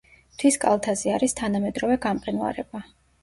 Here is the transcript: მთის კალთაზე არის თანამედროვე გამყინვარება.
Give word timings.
მთის 0.35 0.55
კალთაზე 0.63 1.11
არის 1.17 1.37
თანამედროვე 1.41 1.99
გამყინვარება. 2.07 2.85